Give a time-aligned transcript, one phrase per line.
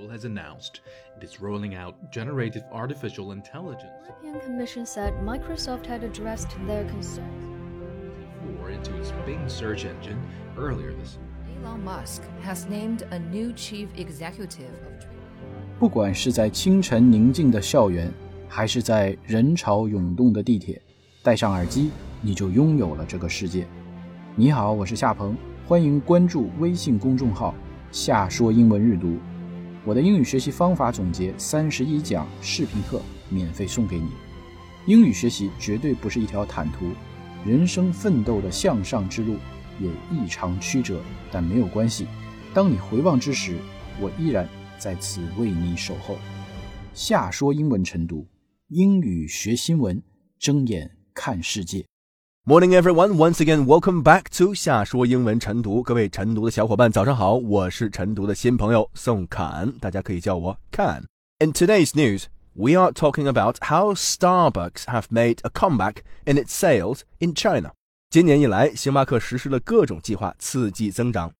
[0.00, 0.80] Seoul has announced
[1.20, 3.92] it is rolling out generative artificial intelligence.
[4.22, 7.44] The European Commission said Microsoft had addressed their concerns.
[8.58, 10.18] Four into its Bing search engine
[10.56, 11.62] earlier this year.
[11.62, 15.16] Elon Musk has named a new chief executive of Twitter.
[15.78, 18.10] 不管是在清晨宁静的校园，
[18.48, 20.80] 还是在人潮涌动的地铁，
[21.22, 21.90] 戴上耳机，
[22.22, 23.66] 你就拥有了这个世界。
[24.34, 25.36] 你好，我是夏鹏，
[25.66, 29.18] 欢迎关注微信公众号“夏说英文日读”。
[29.83, 34.11] 我的英语学习方法总结三十一讲视频课免费送给你。
[34.85, 36.91] 英语学习绝对不是一条坦途，
[37.43, 39.37] 人生奋斗的向上之路
[39.79, 42.05] 也异常曲折，但没有关系。
[42.53, 43.57] 当你回望之时，
[43.99, 46.15] 我依然在此为你守候。
[46.93, 48.27] 下说英文晨读，
[48.67, 49.99] 英语学新闻，
[50.37, 51.83] 睁眼看世界。
[52.43, 53.19] Morning, everyone.
[53.19, 55.83] Once again, welcome back to 夏说英文晨读。
[55.83, 61.03] 各位晨读的小伙伴，早上好，我是晨读的新朋友宋侃，大家可以叫我 Kan。
[61.37, 67.01] In today's news, we are talking about how Starbucks have made a comeback in its sales
[67.19, 67.73] in China.
[68.09, 71.31] 今年以来，星巴克实施了各种计划刺激增长，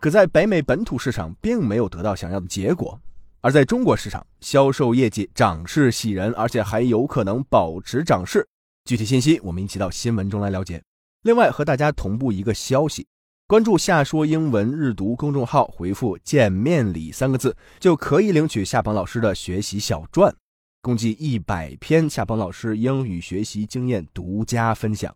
[0.00, 2.98] 可在北美本土市场并没有得到想要的结果。
[3.42, 8.44] 而在中国市场，销售业绩涨势喜人，而且还有可能保持涨势。
[8.84, 10.82] 具体信息我们一起到新闻中来了解。
[11.22, 13.06] 另外，和大家同步一个消息：
[13.46, 20.34] 关注“夏说英文日读”公众号，回复“见面礼”三个字，就可以领取夏鹏老师的学习小传，
[20.80, 25.14] 共计一百篇夏鹏老师英语学习经验独家分享。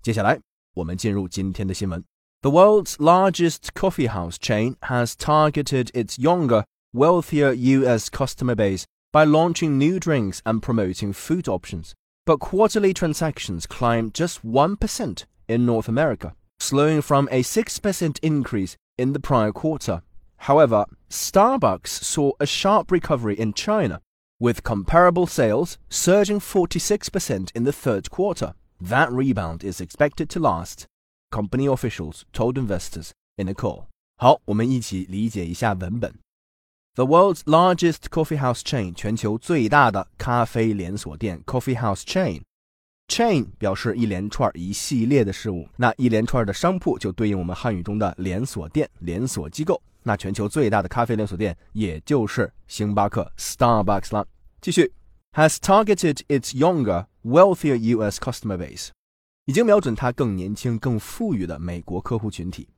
[0.00, 0.38] 接下来，
[0.74, 2.04] 我们进入今天的新闻。
[2.42, 8.08] The world's largest coffee house chain has targeted its younger, wealthier U.S.
[8.08, 11.90] customer base by launching new drinks and promoting food options.
[12.25, 19.13] But quarterly transactions climbed just 1% in North America, slowing from a 6% increase in
[19.13, 20.01] the prior quarter.
[20.37, 24.01] However, Starbucks saw a sharp recovery in China,
[24.39, 28.53] with comparable sales surging 46% in the third quarter.
[28.81, 30.87] That rebound is expected to last,
[31.31, 33.87] company officials told investors in a call.
[34.17, 36.13] 好，我们一起理解一下文本。
[36.96, 42.42] The world's largest coffee house chain，全球最大的咖啡连锁店 coffee house chain。
[43.06, 49.80] chain 表示一连串、一系列的事物，那一连串的商铺就对应我们汉语中的连锁店、连锁机构。
[50.02, 54.26] 那全球最大的咖啡连锁店也就是星巴克 Starbucks 了。
[54.60, 54.92] 继续
[55.34, 58.18] ，has targeted its younger, wealthier U.S.
[58.18, 58.88] customer base，
[59.44, 62.68] 已经瞄准它更年轻、更富裕的美国客户群体。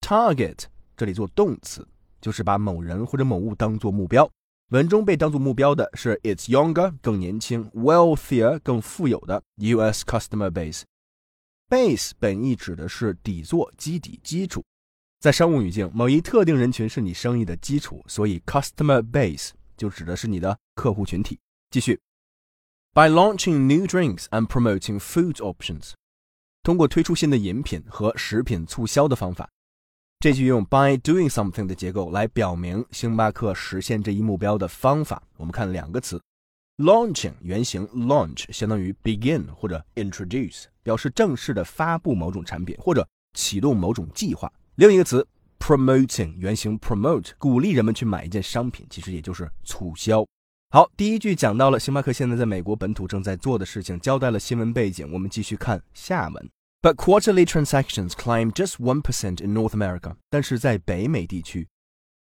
[0.00, 0.64] target
[0.96, 1.86] 这里做动词。
[2.22, 4.26] 就是把某人或者某物当作目标。
[4.70, 10.02] 文中被当作目标的是 its younger 更年轻，wealthier 更富有的 U.S.
[10.06, 10.84] customer base。
[11.68, 14.64] base 本意指的是底座、基底、基础。
[15.20, 21.38] 在商务语境，某一特定人群是你生意的基础，所以 customer base 就指的是你的客户群体。
[21.70, 22.00] 继续
[22.92, 25.92] ，by launching new drinks and promoting food options，
[26.62, 29.48] 通过推出新的饮品和食品促销的方法。
[30.22, 35.20] 这句用 by doing something 的结构来表明星巴克实现这一目标的方法。
[35.36, 36.22] 我们看两个词
[36.76, 43.04] ，launching 原型 launch 相当于 begin 或者 introduce，表示正式的发布某种产品或者
[43.36, 44.48] 启动某种计划。
[44.76, 45.26] 另一个词
[45.58, 50.24] promoting 原型 promote 鼓励人们去买一件商品，其实也就是促销。
[50.70, 55.10] 好，第一句讲到了星巴克现在在美国本土正在做的事情，交代了新闻背景。
[55.12, 56.48] 我们继续看下文。
[56.82, 60.16] But quarterly transactions climbed just one percent in North America。
[60.28, 61.68] 但是在北美地区，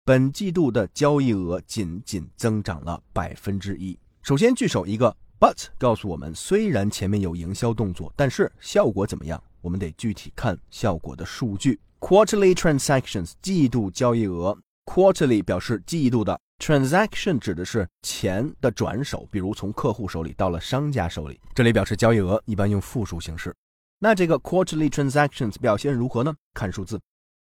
[0.04, 3.98] 本季度的交易额仅仅增长了百分之一。
[4.22, 9.42] 首先，句首一个 but 告诉我们，虽然前面有营销动作，但是效果怎么样？
[9.62, 11.80] 我们得具体看效果的数据。
[11.98, 21.40] Quarterly transactions 季度交易额，quarterly 表示季度的，transaction 指的是钱的转手，比如从客户手里到了商家手里。
[21.52, 23.52] 这里表示交易额，一般用复数形式。
[23.98, 26.34] 那这个 quarterly transactions 表现如何呢？
[26.52, 27.00] 看数字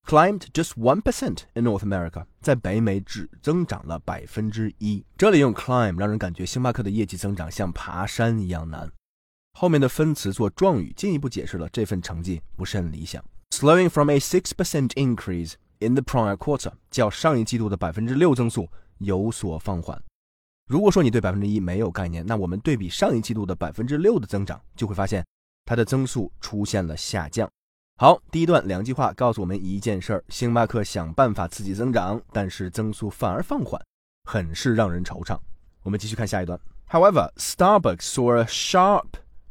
[0.07, 5.03] ，climbed just one percent in North America，在北美只增长了百分之一。
[5.17, 8.93] 这里用 climb 让人感觉星巴克的业绩增长像爬山一样难。
[9.59, 13.25] 后面的分词做状语，进一步解释了这份成绩不甚理想。
[13.51, 18.69] Slowing from a six percent increase in the prior quarter，较上一季度的百分之六增速
[18.99, 20.03] 有所放缓。
[20.69, 25.25] 如果说你对百分之一没有概念，那我们对比上一季度的百分之六的增长，就会发现。
[25.65, 27.49] 它的增速出现了下降。
[27.97, 33.81] 好，第一段两句话告诉我们一件事儿：星巴克想办法刺激增长，但是增速反而放缓，
[34.25, 35.39] 很是让人惆怅。
[35.83, 36.59] 我们继续看下一段。
[36.91, 39.07] However, Starbucks saw a sharp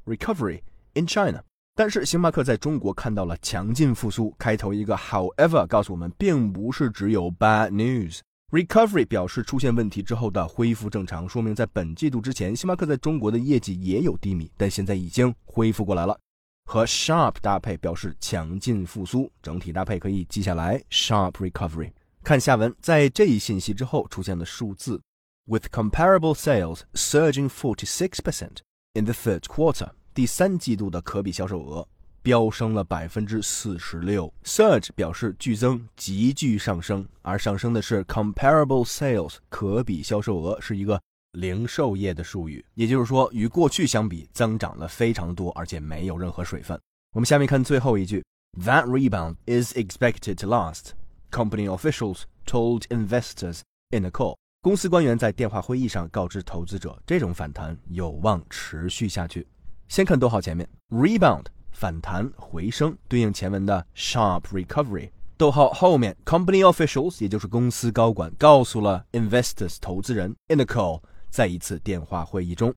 [0.06, 0.62] recovery
[0.94, 1.44] in China。
[1.74, 4.36] 但是星巴克在中国看到了强劲复苏。
[4.38, 8.20] 开头一个 however 告诉我们，并不是只有 bad news，
[8.52, 16.20] Recovery 表示出现问题之后的恢复正常，说明在本季度之前，星巴克在中国的业绩也有低迷，但现在已经恢复过来了。
[16.66, 21.94] 和 sharp 搭配表示强劲复苏，整体搭配可以记下来 sharp recovery。
[22.24, 25.02] 看下文，在这一信息之后出现的数字
[25.46, 28.58] ，with comparable sales surging forty six percent
[28.96, 31.88] in the third quarter，第三季度的可比销售额。
[32.24, 41.02] 飙升了百分之四十六，surge 表示剧增、急剧上升，而上升的是 comparable sales，可比销售额是一个
[41.32, 46.80] 零售业的术语，也就是说与过去相比增长了非常多，而且没有任何水分。
[47.14, 48.24] 我们下面看最后一句
[48.60, 50.92] ，That rebound is expected to last.
[51.32, 54.36] Company officials told investors in a call.
[54.62, 59.48] 公司官员在电话会议上告知投资者，这种反弹有望持续下去。
[59.88, 61.46] 先看逗号前面，rebound。
[61.72, 65.10] 反弹回升，对应前文的 sharp recovery。
[65.38, 71.02] 逗号后面，company officials，也就是公司高管，告诉了 investors 投资人 in a call，
[71.32, 72.72] 在一次电话会议中。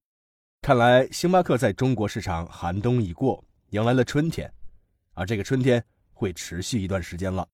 [0.63, 4.51] 看来星巴克在中国市场寒冬已过，迎来了春天，
[5.13, 7.47] 而这个春天会持续一段时间了。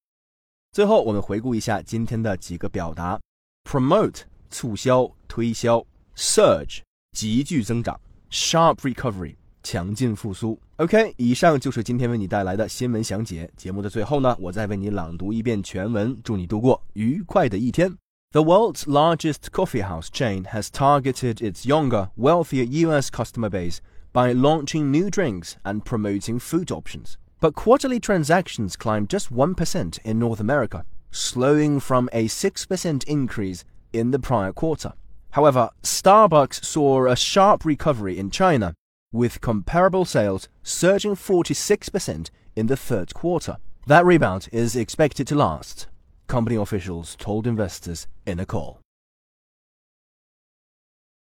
[0.70, 3.20] 最后，我们回顾一下今天的几个表达
[3.64, 5.84] ：promote 促销、推销
[6.14, 8.00] ；surge 急剧增长
[8.30, 9.34] ；sharp recovery。
[9.69, 10.59] 强劲复苏。
[10.77, 13.49] OK，以上就是今天为你带来的新闻详解。
[13.55, 17.97] 节目的最后呢，我再为你朗读一遍全文，祝你度过愉快的一天。
[18.31, 23.77] The world's largest coffee house chain has targeted its younger, wealthier US customer base
[24.11, 27.15] by launching new drinks and promoting food options.
[27.39, 34.11] But quarterly transactions climbed just 1% in North America, slowing from a 6% increase in
[34.11, 34.93] the prior quarter.
[35.31, 38.73] However, Starbucks saw a sharp recovery in China
[39.12, 43.56] with comparable sales surging 46% in the third quarter.
[43.86, 45.88] That rebound is expected to last,
[46.26, 48.79] company officials told investors in a call.